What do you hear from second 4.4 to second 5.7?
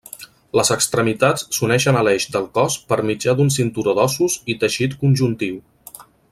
i teixit conjuntiu.